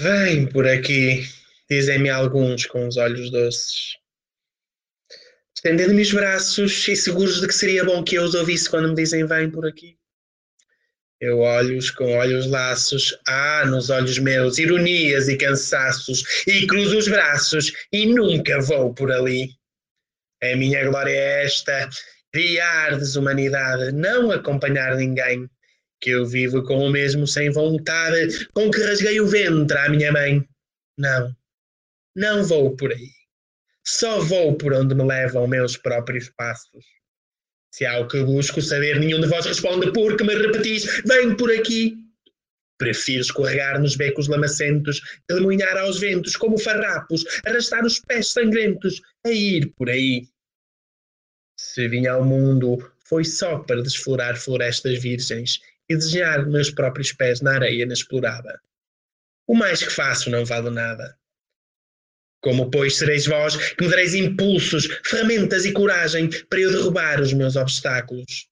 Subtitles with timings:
[0.00, 1.28] Vem por aqui,
[1.68, 3.96] dizem-me alguns com os olhos doces.
[5.52, 8.94] Estendendo-me os braços e seguros de que seria bom que eu os ouvisse quando me
[8.94, 9.98] dizem vem por aqui.
[11.20, 16.96] Eu olho-os com olhos laços, há ah, nos olhos meus ironias e cansaços, e cruzo
[16.96, 19.50] os braços e nunca vou por ali.
[20.40, 21.90] A minha glória é esta,
[22.32, 25.50] criar desumanidade, não acompanhar ninguém,
[26.00, 30.12] que eu vivo com o mesmo sem vontade com que rasguei o ventre à minha
[30.12, 30.46] mãe.
[30.96, 31.34] Não,
[32.16, 33.10] não vou por aí.
[33.86, 36.84] Só vou por onde me levam meus próprios passos.
[37.72, 41.50] Se há o que busco saber, nenhum de vós responde porque me repetis, vem por
[41.50, 41.96] aqui.
[42.78, 49.30] Prefiro escorregar nos becos lamacentos, telemunhar aos ventos como farrapos, arrastar os pés sangrentos, a
[49.30, 50.28] ir por aí.
[51.58, 55.58] Se vim ao mundo, foi só para desflorar florestas virgens
[55.88, 58.60] e desenhar meus próprios pés na areia inexplorada.
[59.46, 61.16] O mais que faço não vale nada.
[62.40, 67.32] Como, pois, sereis vós que me dareis impulsos, ferramentas e coragem para eu derrubar os
[67.32, 68.48] meus obstáculos?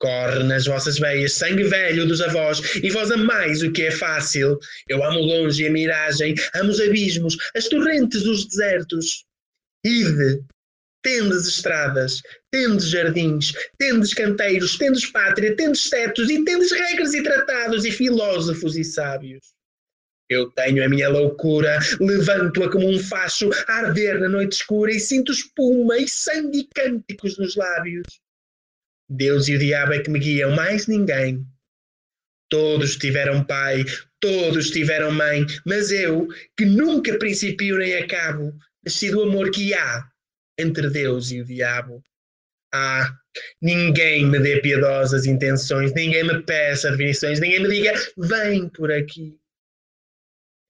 [0.00, 4.58] Corre nas vossas veias sangue velho dos avós, e vós amais o que é fácil.
[4.88, 9.24] Eu amo longe a miragem, amo os abismos, as torrentes dos desertos.
[9.84, 10.44] Ide,
[11.02, 17.84] tendes estradas, tendes jardins, tendes canteiros, tendes pátria, tendes tetos, e tendes regras e tratados,
[17.84, 19.54] e filósofos e sábios.
[20.28, 25.00] Eu tenho a minha loucura, levanto-a como um facho a arder na noite escura e
[25.00, 28.06] sinto espuma e sangue e cânticos nos lábios.
[29.08, 31.46] Deus e o diabo é que me guiam, mais ninguém.
[32.50, 33.84] Todos tiveram pai,
[34.20, 38.54] todos tiveram mãe, mas eu, que nunca principio nem acabo,
[38.84, 40.06] nasci do amor que há
[40.58, 42.02] entre Deus e o diabo.
[42.72, 43.16] Ah,
[43.62, 49.38] ninguém me dê piedosas intenções, ninguém me peça definições, ninguém me diga, vem por aqui.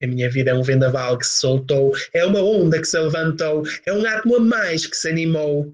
[0.01, 3.65] A minha vida é um vendaval que se soltou, é uma onda que se levantou,
[3.85, 5.73] é um átomo a mais que se animou.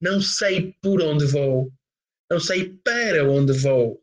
[0.00, 1.70] Não sei por onde vou,
[2.30, 4.02] não sei para onde vou,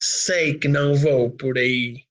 [0.00, 2.03] sei que não vou por aí.